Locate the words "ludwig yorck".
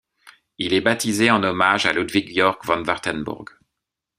1.93-2.65